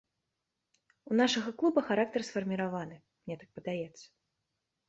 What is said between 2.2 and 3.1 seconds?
сфарміраваны,